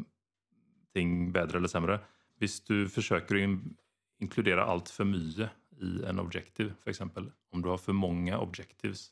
ting 0.95 1.33
bättre 1.33 1.59
eller 1.59 1.69
sämre. 1.69 2.01
Visst 2.39 2.67
du 2.67 2.89
försöker 2.89 3.37
in, 3.37 3.77
inkludera 4.19 4.65
allt 4.65 4.89
för 4.89 5.05
mycket 5.05 5.51
i 5.81 6.05
en 6.05 6.19
objektiv, 6.19 6.73
för 6.83 6.91
exempel. 6.91 7.31
Om 7.51 7.63
du 7.63 7.69
har 7.69 7.79
för 7.79 7.93
många 7.93 8.39
objectives 8.39 9.11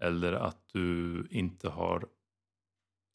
eller 0.00 0.32
att 0.32 0.68
du 0.72 1.26
inte 1.30 1.68
har 1.68 2.06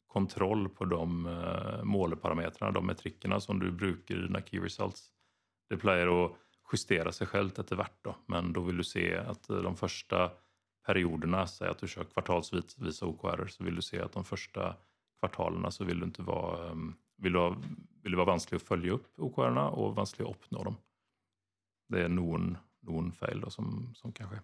kontroll 0.06 0.68
på 0.68 0.84
de 0.84 1.26
eh, 1.26 1.84
målparametrarna, 1.84 2.72
de 2.72 2.86
metrikerna 2.86 3.40
som 3.40 3.58
du 3.58 3.72
brukar 3.72 4.14
i 4.14 4.18
dina 4.18 4.42
key 4.42 4.60
results. 4.60 5.12
Det 5.68 5.76
plöjer 5.76 6.24
att 6.24 6.32
justera 6.72 7.12
sig 7.12 7.26
självt 7.26 7.58
efterhvert 7.58 7.98
då, 8.02 8.16
men 8.26 8.52
då 8.52 8.60
vill 8.60 8.76
du 8.76 8.84
se 8.84 9.16
att 9.16 9.50
eh, 9.50 9.56
de 9.56 9.76
första 9.76 10.30
perioderna, 10.86 11.46
säg 11.46 11.68
att 11.68 11.78
du 11.78 11.88
kör 11.88 12.04
kvartalsvisa 12.04 13.06
OKR, 13.06 13.46
så 13.46 13.64
vill 13.64 13.74
du 13.74 13.82
se 13.82 14.00
att 14.00 14.12
de 14.12 14.24
första 14.24 14.76
kvartalerna 15.18 15.70
så 15.70 15.84
vill 15.84 15.98
du 15.98 16.04
inte 16.04 16.22
vara, 16.22 16.70
ehm, 16.70 16.94
vill 17.16 17.32
du 17.32 17.38
ha, 17.38 17.56
vill 18.02 18.12
det 18.12 18.16
vara 18.16 18.26
vansklig 18.26 18.56
att 18.56 18.62
följa 18.62 18.92
upp 18.92 19.18
OKR 19.18 19.58
och 19.58 19.94
vansklig 19.94 20.24
att 20.24 20.30
uppnå 20.30 20.64
dem. 20.64 20.76
Det 21.88 22.04
är 22.04 22.08
någon, 22.08 22.58
någon 22.80 23.12
fel 23.12 23.40
då 23.40 23.50
som, 23.50 23.94
som 23.94 24.12
kan 24.12 24.30
ske. 24.30 24.36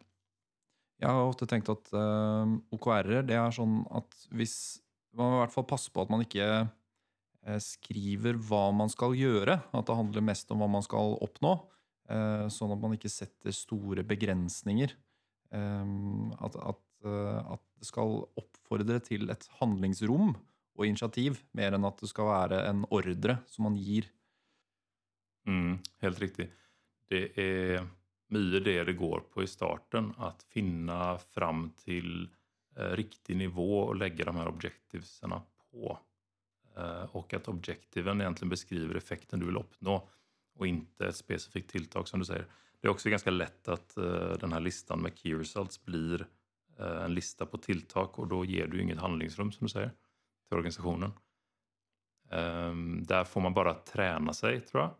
Jeg 1.00 1.09
har 1.09 1.25
ofte 1.25 1.49
tenkt 1.49 1.71
at 1.73 1.90
eh, 1.97 2.45
uh, 2.45 2.76
OKR-er 2.76 3.25
det 3.25 3.38
er 3.38 3.54
sånn 3.57 3.80
at 3.97 4.26
hvis 4.37 4.80
Man 5.16 5.26
må 5.26 5.38
i 5.38 5.40
hvert 5.40 5.54
fall 5.54 5.66
passe 5.66 5.90
på 5.90 6.04
at 6.04 6.11
man 6.12 6.23
ikke 6.23 6.47
uh, 6.62 7.61
skriver 7.64 8.37
hva 8.47 8.69
man 8.76 8.92
skal 8.92 9.16
gjøre. 9.19 9.57
At 9.75 9.88
det 9.88 9.97
handler 9.99 10.23
mest 10.23 10.52
om 10.54 10.62
hva 10.62 10.69
man 10.71 10.85
skal 10.87 11.16
oppnå. 11.25 11.57
Uh, 12.07 12.47
sånn 12.52 12.71
at 12.71 12.78
man 12.78 12.95
ikke 12.95 13.11
setter 13.11 13.54
store 13.54 14.04
begrensninger. 14.07 14.95
Um, 15.50 16.30
at, 16.38 16.54
at, 16.54 16.85
at, 17.57 17.64
det 17.80 17.88
skal 17.88 18.21
oppfordre 18.38 19.00
til 19.02 19.33
et 19.35 19.49
handlingsrom 19.59 20.37
og 20.37 20.87
initiativ, 20.87 21.40
mer 21.57 21.75
enn 21.75 21.88
at 21.88 21.99
det 21.99 22.11
skal 22.12 22.28
være 22.28 22.61
en 22.69 22.85
ordre 22.95 23.40
som 23.50 23.66
man 23.66 23.80
gir. 23.80 24.07
Mm, 25.49 25.80
helt 26.04 26.23
riktig. 26.23 26.47
Det 27.11 27.33
er 27.40 27.83
mycket 28.30 28.64
det 28.64 28.84
det 28.84 28.92
går 28.92 29.20
på 29.20 29.42
i 29.42 29.46
starten. 29.46 30.14
Att 30.16 30.42
finna 30.42 31.18
fram 31.18 31.70
till 31.70 32.28
eh, 32.76 32.90
riktig 32.90 33.37
nivå 33.37 33.78
och 33.80 33.96
lägga 33.96 34.25
de 34.25 34.37
här 34.37 34.49
objectivesen 34.49 35.32
på. 35.70 35.99
Eh, 36.76 37.02
och 37.02 37.34
att 37.34 37.49
objektiven 37.49 38.20
egentligen 38.20 38.50
beskriver 38.50 38.94
effekten 38.94 39.40
du 39.40 39.46
vill 39.46 39.56
uppnå 39.56 40.08
och 40.54 40.66
inte 40.66 41.06
ett 41.06 41.16
specifikt 41.16 41.70
tilltag 41.70 42.08
som 42.08 42.20
du 42.20 42.26
säger. 42.26 42.46
Det 42.80 42.88
är 42.88 42.90
också 42.90 43.10
ganska 43.10 43.30
lätt 43.30 43.68
att 43.68 43.96
eh, 43.96 44.32
den 44.40 44.52
här 44.52 44.60
listan 44.60 45.02
med 45.02 45.18
key 45.18 45.34
results 45.34 45.84
blir 45.84 46.26
eh, 46.78 47.04
en 47.04 47.14
lista 47.14 47.46
på 47.46 47.58
tilltag 47.58 48.18
och 48.18 48.28
då 48.28 48.44
ger 48.44 48.66
du 48.66 48.82
inget 48.82 48.99
handlingsrum 48.99 49.52
som 49.52 49.64
du 49.64 49.70
säger 49.70 49.90
till 50.49 50.56
organisationen. 50.56 51.12
Ehm, 52.30 53.02
där 53.02 53.25
får 53.25 53.40
man 53.40 53.54
bara 53.54 53.75
träna 53.75 54.32
sig 54.32 54.60
tror 54.60 54.82
jag 54.82 54.94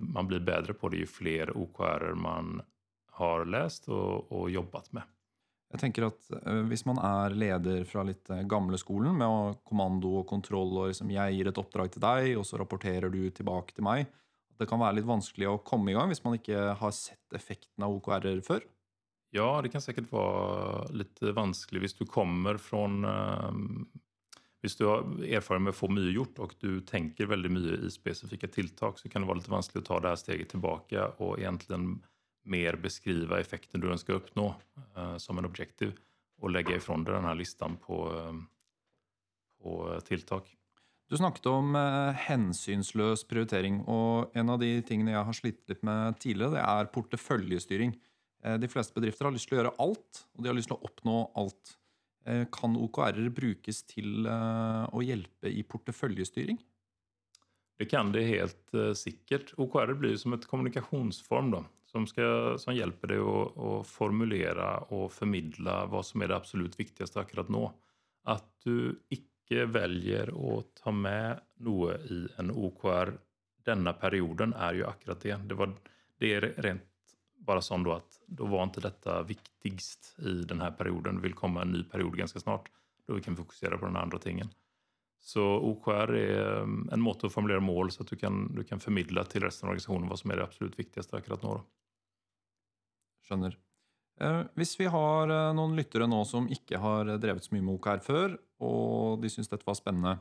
man 0.00 0.26
blir 0.26 0.40
bättre 0.40 0.74
på 0.74 0.88
det 0.88 0.96
ju 0.96 1.06
fler 1.06 1.56
OKR 1.56 2.14
man 2.14 2.62
har 3.10 3.44
läst 3.44 3.88
och, 3.88 4.32
och 4.32 4.50
jobbat 4.50 4.92
med. 4.92 5.02
Jeg 5.70 5.80
tenker 5.84 6.08
at 6.08 6.30
uh, 6.34 6.62
Hvis 6.66 6.82
man 6.88 6.98
leder 7.38 7.84
fra 7.86 8.02
litt 8.06 8.30
uh, 8.32 8.42
gamle 8.42 8.78
skolen 8.80 9.18
med 9.20 9.60
kommando 9.66 10.16
og 10.20 10.26
kontroll 10.30 10.72
og 10.74 10.90
liksom, 10.90 11.12
jeg 11.14 11.36
gir 11.36 11.50
et 11.50 11.60
oppdrag 11.62 11.92
til 11.94 12.02
deg, 12.02 12.32
og 12.40 12.46
så 12.48 12.58
rapporterer 12.58 13.12
du 13.12 13.22
tilbake 13.30 13.76
til 13.76 13.86
meg 13.86 14.08
Det 14.58 14.66
kan 14.70 14.82
være 14.82 14.98
litt 14.98 15.08
vanskelig 15.08 15.48
å 15.48 15.60
komme 15.64 15.92
i 15.92 15.96
gang 15.96 16.10
hvis 16.10 16.24
man 16.24 16.36
ikke 16.40 16.74
har 16.80 16.94
sett 16.96 17.38
effekten 17.38 17.86
av 17.86 17.94
OKR-er 17.96 18.42
før? 18.44 18.66
Ja, 19.30 19.62
det 19.62 19.70
kan 19.70 19.80
säkert 19.80 20.10
vara 20.10 20.84
lite 20.90 21.32
vanskligt. 21.32 21.82
Hvis 21.82 21.94
du 21.94 22.04
kommer 22.06 22.58
från 22.58 23.06
Visst 24.62 24.78
du 24.78 24.86
har 24.86 24.98
erfarenhet 25.24 25.62
med 25.62 25.70
att 25.70 25.76
få 25.76 25.88
mycket 25.88 26.14
gjort 26.14 26.38
och 26.38 26.54
du 26.60 26.80
tänker 26.80 27.26
väldigt 27.26 27.52
mycket 27.52 27.80
i 27.80 27.90
specifika 27.90 28.48
tilltag 28.48 28.98
så 28.98 29.08
kan 29.08 29.22
det 29.22 29.26
vara 29.28 29.36
lite 29.36 29.50
vanskligt 29.50 29.82
att 29.82 29.88
ta 29.88 30.00
det 30.00 30.08
här 30.08 30.16
steget 30.16 30.48
tillbaka 30.48 31.08
och 31.08 31.38
egentligen 31.38 32.02
mer 32.44 32.76
beskriva 32.76 33.40
effekten 33.40 33.80
du 33.80 33.90
önskar 33.90 34.14
uppnå 34.14 34.54
eh, 34.96 35.16
som 35.16 35.38
en 35.38 35.44
objektiv 35.44 35.92
och 36.40 36.50
lägga 36.50 36.76
ifrån 36.76 37.04
dig 37.04 37.14
den 37.14 37.24
här 37.24 37.34
listan 37.34 37.76
på, 37.76 38.18
eh, 38.18 38.32
på 39.62 40.00
tilltag. 40.00 40.42
Du 41.08 41.16
snakket 41.16 41.46
om 41.46 41.76
eh, 41.76 43.26
prioritering, 43.28 43.80
och 43.80 44.36
en 44.36 44.50
av 44.50 44.58
de 44.58 44.82
tingene 44.82 45.10
jag 45.10 45.24
har 45.24 45.32
slitt 45.32 45.68
litt 45.68 45.82
med 45.82 46.18
tidigare 46.18 46.50
det 46.50 46.58
är 46.58 46.84
porteføljestyring. 46.84 47.96
Eh, 48.44 48.58
de 48.58 48.68
flesta 48.68 49.00
bedrifter 49.00 49.24
har 49.24 49.32
lyst 49.32 49.48
til 49.48 49.58
å 49.58 49.60
gjøre 49.60 49.74
alt, 49.78 50.24
og 50.34 50.44
de 50.44 50.48
har 50.48 50.54
lyst 50.54 50.70
til 50.70 50.78
å 50.78 50.86
oppnå 50.86 51.16
alt. 51.34 51.76
Eh, 52.24 52.46
kan 52.52 52.76
OKR-er 52.76 53.30
brukes 53.32 53.82
til 53.88 54.26
eh, 54.26 54.84
å 54.84 54.98
att 55.00 55.04
hjälpa 55.04 55.48
i 55.48 55.62
porteføljestyring? 55.62 56.58
Det 57.78 57.86
kan 57.88 58.12
det 58.12 58.26
helt 58.28 58.74
eh, 58.74 58.92
sikkert. 58.92 59.54
OKR 59.56 59.94
blir 59.96 60.16
som 60.16 60.32
ett 60.32 60.46
kommunikationsform 60.46 61.50
då, 61.50 61.64
som, 61.86 62.06
ska, 62.06 62.56
som 62.58 62.74
hjälper 62.74 63.08
dig 63.08 63.18
att, 63.18 63.58
att, 63.58 63.86
formulera 63.86 64.78
och 64.78 65.12
förmedla 65.12 65.86
vad 65.86 66.06
som 66.06 66.22
är 66.22 66.28
det 66.28 66.36
absolut 66.36 66.80
viktigaste 66.80 67.20
akkurat 67.20 67.48
nå. 67.48 67.72
Att 68.24 68.60
du 68.64 69.00
icke 69.08 69.64
väljer 69.64 70.58
att 70.58 70.74
ta 70.74 70.90
med 70.90 71.40
något 71.56 72.00
i 72.00 72.28
en 72.36 72.50
OKR 72.50 73.18
denna 73.64 73.92
perioden 73.92 74.52
är 74.52 74.74
ju 74.74 74.86
akkurat 74.86 75.20
det. 75.20 75.36
Det, 75.36 75.54
var, 75.54 75.72
det 76.18 76.34
är 76.34 76.40
rent 76.40 76.82
bara 77.40 77.62
som 77.62 77.84
då 77.84 77.92
att 77.92 78.20
då 78.26 78.46
var 78.46 78.62
inte 78.62 78.80
detta 78.80 79.22
viktigst 79.22 80.18
i 80.18 80.42
den 80.42 80.60
här 80.60 80.70
perioden. 80.70 81.16
Det 81.16 81.22
vill 81.22 81.34
komma 81.34 81.62
en 81.62 81.72
ny 81.72 81.82
period 81.84 82.16
ganska 82.16 82.40
snart 82.40 82.70
då 83.06 83.14
vi 83.14 83.22
kan 83.22 83.36
fokusera 83.36 83.78
på 83.78 83.84
de 83.84 83.96
andra 83.96 84.18
tingen. 84.18 84.48
Så 85.20 85.42
OKR 85.42 86.14
är 86.14 86.60
um, 86.60 86.88
en 86.92 87.00
måte 87.00 87.26
att 87.26 87.32
formulera 87.32 87.60
mål 87.60 87.90
så 87.90 88.02
att 88.02 88.08
du 88.08 88.16
kan, 88.16 88.54
du 88.54 88.64
kan 88.64 88.80
förmedla 88.80 89.24
till 89.24 89.42
resten 89.42 89.66
av 89.66 89.70
organisationen 89.70 90.08
vad 90.08 90.18
som 90.18 90.30
är 90.30 90.36
det 90.36 90.44
absolut 90.44 90.78
viktigaste 90.78 91.16
akkurat 91.16 91.42
nå. 91.42 91.60
Skjønner. 93.28 93.58
Eh, 94.20 94.40
hvis 94.56 94.74
vi 94.80 94.88
har 94.90 95.28
eh, 95.28 95.52
noen 95.56 95.76
lyttere 95.76 96.08
nå 96.08 96.22
som 96.28 96.48
ikke 96.48 96.80
har 96.80 97.12
drevet 97.20 97.44
så 97.44 97.54
mye 97.54 97.66
med 97.66 97.76
OKR 97.76 98.00
før, 98.04 98.38
og 98.64 99.20
de 99.20 99.30
syns 99.32 99.52
dette 99.52 99.68
var 99.68 99.76
spennende, 99.78 100.16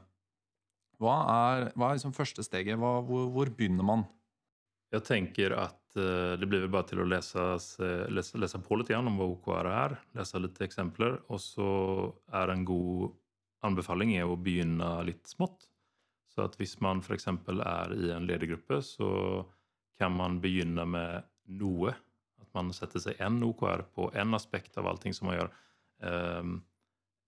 hva 0.99 1.15
er, 1.31 1.69
hva 1.79 1.89
er 1.89 1.99
liksom 1.99 2.15
første 2.15 2.43
steget? 2.43 2.79
Hva, 2.79 2.97
hvor, 3.07 3.29
hvor 3.31 3.51
begynner 3.55 3.87
man? 3.87 4.03
Jag 4.91 5.05
tänker 5.05 5.51
att 5.51 5.78
eh, 5.95 6.39
det 6.39 6.45
blir 6.45 6.59
väl 6.59 6.69
bara 6.69 6.83
till 6.83 7.01
att 7.01 7.07
läsa, 7.07 7.53
eh, 7.79 8.09
läsa, 8.09 8.37
läsa 8.37 8.59
på 8.59 8.75
lite 8.75 8.93
grann 8.93 9.07
om 9.07 9.17
vad 9.17 9.27
OKR 9.27 9.65
är, 9.65 10.01
läsa 10.11 10.37
lite 10.37 10.65
exempel 10.65 11.17
och 11.27 11.41
så 11.41 12.13
är 12.31 12.47
en 12.47 12.65
god 12.65 13.11
anbefaling 13.61 14.15
är 14.15 14.33
att 14.33 14.39
begynna 14.39 15.01
lite 15.01 15.29
smått. 15.29 15.69
Så 16.27 16.41
att 16.41 16.61
visst 16.61 16.79
man 16.79 17.01
för 17.01 17.13
exempel 17.13 17.59
är 17.59 17.93
i 17.93 18.11
en 18.11 18.25
ledergrupp 18.25 18.83
så 18.83 19.45
kan 19.97 20.15
man 20.15 20.41
begynna 20.41 20.85
med 20.85 21.23
noe. 21.45 21.95
Att 22.41 22.53
man 22.53 22.73
sätter 22.73 22.99
sig 22.99 23.15
en 23.17 23.43
OKR 23.43 23.81
på 23.93 24.11
en 24.13 24.33
aspekt 24.33 24.77
av 24.77 24.87
allting 24.87 25.13
som 25.13 25.27
man 25.27 25.35
gör. 25.35 25.53
Ehm, 26.01 26.61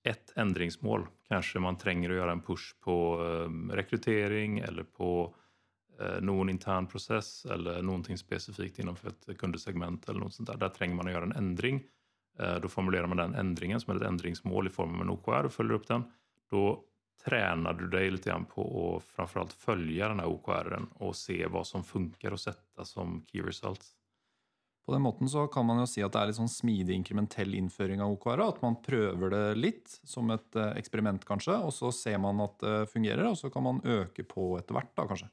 ett 0.04 0.34
ändringsmål. 0.36 1.08
Kanske 1.28 1.60
man 1.60 1.78
tränger 1.78 2.10
att 2.10 2.16
göra 2.16 2.32
en 2.32 2.42
push 2.42 2.76
på 2.80 3.24
ehm, 3.24 3.72
rekrytering 3.72 4.60
eller 4.60 4.84
på 4.84 5.36
Eh, 6.02 6.22
någon 6.22 6.50
intern 6.50 6.88
process 6.88 7.46
eller 7.46 7.82
någonting 7.82 8.18
specifikt 8.18 8.80
inom 8.80 8.96
för 8.96 9.08
ett 9.08 9.38
kundsegment 9.38 10.10
eller 10.10 10.20
något 10.20 10.34
sånt 10.34 10.50
där. 10.50 10.58
Där 10.58 10.70
tränger 10.70 10.96
man 10.96 11.08
att 11.08 11.14
göra 11.14 11.24
en 11.24 11.32
ändring. 11.32 11.84
Eh, 12.40 12.56
då 12.56 12.68
formulerar 12.68 13.08
man 13.08 13.18
den 13.18 13.36
ändringen 13.36 13.82
som 13.82 13.96
ett 13.98 14.04
ändringsmål 14.04 14.68
i 14.68 14.70
form 14.70 14.96
av 14.96 15.02
en 15.02 15.10
OKR 15.10 15.46
och 15.46 15.54
följer 15.54 15.74
upp 15.74 15.88
den. 15.88 16.04
Då 16.50 16.84
tränar 17.26 17.74
du 17.74 17.88
dig 17.88 18.12
lite 18.12 18.30
grann 18.30 18.46
på 18.46 18.96
att 18.98 19.04
framförallt 19.04 19.54
följa 19.54 20.08
den 20.08 20.20
här 20.20 20.28
OKRen 20.28 20.88
och 20.94 21.16
se 21.16 21.48
vad 21.48 21.68
som 21.68 21.84
funkar 21.84 22.32
och 22.32 22.40
sätta 22.40 22.86
som 22.86 23.26
key 23.28 23.42
results. 23.42 23.96
På 24.86 24.92
den 24.92 25.02
måten 25.02 25.30
så 25.30 25.48
kan 25.48 25.66
man 25.66 25.80
jo 25.80 25.88
si 25.88 26.04
att 26.04 26.14
det 26.14 26.20
är 26.20 26.42
en 26.42 26.50
smidig 26.50 26.96
inkrementell 26.96 27.56
införing 27.56 28.02
av 28.02 28.12
OKR. 28.12 28.40
att 28.40 28.62
man 28.62 28.82
prövar 28.82 29.30
det 29.30 29.56
lite, 29.56 29.90
som 30.04 30.30
ett 30.30 30.56
eh, 30.56 30.68
experiment 30.68 31.26
kanske, 31.26 31.52
och 31.52 31.74
så 31.74 31.92
ser 31.92 32.18
man 32.18 32.40
att 32.40 32.60
det 32.60 32.88
fungerar 32.88 33.30
och 33.30 33.38
så 33.38 33.50
kan 33.50 33.64
man 33.64 33.82
öka 33.84 34.24
på 34.24 34.58
ett 34.58 34.72
vart 34.72 34.96
då 34.96 35.08
kanske. 35.08 35.28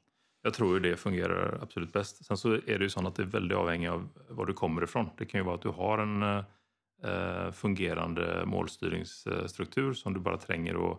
Jag 0.49 0.55
tror 0.55 0.75
ju 0.75 0.81
det 0.81 0.97
fungerar 0.97 1.59
absolut 1.63 1.93
bäst. 1.93 2.25
Sen 2.25 2.37
så 2.37 2.53
är 2.53 2.79
det 2.79 2.85
ju 2.85 2.91
så 2.91 3.07
att 3.07 3.15
det 3.15 3.23
är 3.23 3.27
väldigt 3.27 3.59
avhängigt 3.59 3.91
av 3.91 4.09
var 4.29 4.47
du 4.47 4.53
kommer 4.53 4.83
ifrån. 4.83 5.11
Det 5.19 5.27
kan 5.27 5.41
ju 5.41 5.45
vara 5.45 5.55
att 5.55 5.63
du 5.63 5.69
har 5.69 5.99
en 5.99 6.23
eh, 6.23 7.53
fungerande 7.53 8.43
målstyrningsstruktur 8.47 9.93
som 9.93 10.15
du 10.15 10.21
bara 10.21 10.37
tränger 10.37 10.93
att 10.93 10.99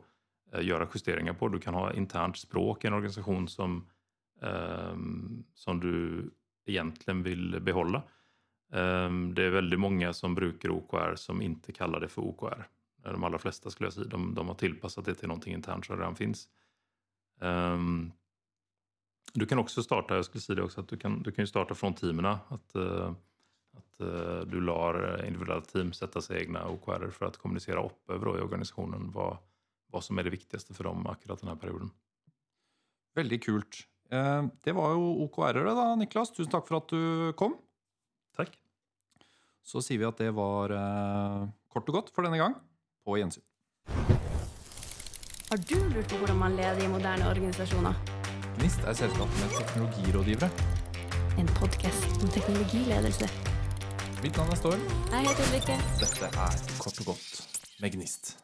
eh, 0.54 0.66
göra 0.66 0.88
justeringar 0.94 1.34
på. 1.34 1.48
Du 1.48 1.60
kan 1.60 1.74
ha 1.74 1.94
internt 1.94 2.38
språk 2.38 2.84
i 2.84 2.88
en 2.88 2.94
organisation 2.94 3.48
som, 3.48 3.88
eh, 4.42 4.98
som 5.54 5.80
du 5.80 6.30
egentligen 6.66 7.24
vill 7.24 7.60
behålla. 7.62 7.98
Eh, 8.74 9.12
det 9.34 9.44
är 9.44 9.50
väldigt 9.50 9.80
många 9.80 10.14
som 10.14 10.36
brukar 10.36 10.70
OKR 10.70 11.16
som 11.16 11.42
inte 11.42 11.72
kallar 11.72 12.00
det 12.00 12.08
för 12.08 12.22
OKR. 12.22 12.68
De 13.04 13.24
allra 13.24 13.38
flesta 13.38 13.70
skulle 13.70 13.88
jag 13.88 13.94
säga. 13.94 14.08
De, 14.08 14.36
de 14.36 14.48
har 14.48 14.56
tillpassat 14.56 15.06
det 15.06 15.16
till 15.16 15.28
någonting 15.28 15.54
internt 15.54 15.86
som 15.86 15.98
redan 15.98 16.16
finns. 16.16 16.50
Ehm, 17.42 18.12
du 19.34 19.46
kan 19.46 19.60
också 19.60 19.84
starta, 19.84 20.16
jag 20.16 20.26
skulle 20.26 20.42
säga 20.42 20.56
det 20.56 20.64
också, 20.64 20.82
att 20.82 20.88
du 20.88 20.98
kan, 20.98 21.24
du 21.24 21.32
kan 21.32 21.44
ju 21.44 21.48
starta 21.48 21.76
från 21.76 21.94
teamen. 21.94 22.26
Att, 22.26 22.76
uh, 22.76 23.12
att 23.78 24.02
uh, 24.02 24.40
du 24.40 24.62
lar 24.62 25.26
individuella 25.26 25.62
team 25.62 25.94
sätta 25.94 26.22
sig 26.22 26.42
egna 26.42 26.68
OKR 26.68 27.10
för 27.10 27.26
att 27.26 27.38
kommunicera 27.38 27.86
upp 27.86 28.10
över 28.10 28.38
i 28.38 28.42
organisationen 28.42 29.12
vad, 29.12 29.38
vad 29.92 30.04
som 30.04 30.18
är 30.18 30.24
det 30.24 30.30
viktigaste 30.30 30.74
för 30.74 30.84
dem 30.84 31.08
akkurat 31.08 31.40
den 31.40 31.50
här 31.50 31.56
perioden. 31.56 31.92
Väldigt 33.16 33.44
kult. 33.44 33.78
Eh, 34.12 34.46
det 34.64 34.72
var 34.72 34.90
ju 34.90 34.96
OKR 34.96 35.66
då, 35.66 35.96
Niklas. 35.96 36.32
Tusen 36.32 36.52
tack 36.52 36.68
för 36.68 36.76
att 36.76 36.88
du 36.88 37.34
kom. 37.34 37.58
Tack. 38.38 38.60
Så 39.64 39.82
säger 39.82 40.00
vi 40.00 40.06
att 40.06 40.18
det 40.18 40.32
var 40.32 40.70
eh, 40.70 41.50
kort 41.68 41.90
och 41.90 41.96
gott 41.96 42.10
för 42.10 42.22
denna 42.22 42.38
gång. 42.38 42.54
På 43.06 43.16
gensyn. 43.16 43.44
Har 45.50 45.58
du 45.58 45.90
lurt 45.90 46.10
på 46.10 46.26
hur 46.26 46.40
man 46.40 46.56
leder 46.56 46.86
i 46.86 46.88
moderna 46.88 47.32
organisationer? 47.32 47.94
Gnist 48.60 48.80
är 48.80 48.94
selskapet 48.94 49.40
med 49.40 49.50
teknologirådgivare. 49.58 50.50
En 51.40 51.48
podcast 51.48 52.24
om 52.24 52.30
teknologiledelse. 52.30 53.30
Mitt 54.24 54.38
namn 54.38 54.52
är 54.52 54.56
Storm. 54.56 54.80
Jag 55.12 55.18
heter 55.18 55.44
Ulrika. 55.48 55.78
Dette 56.00 56.26
er 56.26 56.78
Kort 56.78 57.00
og 57.00 57.06
godt 57.06 57.48
med 57.82 57.92
Gnist. 57.92 58.38